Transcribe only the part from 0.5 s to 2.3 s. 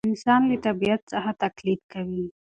طبیعت څخه تقلید کوي.